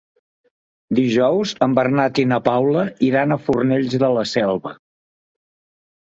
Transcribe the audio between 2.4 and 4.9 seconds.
Paula iran a Fornells de la Selva.